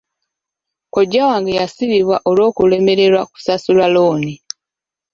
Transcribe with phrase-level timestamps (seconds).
[0.93, 4.35] Kojja wange yasibibwa olw'okulemererwa kusasula looni.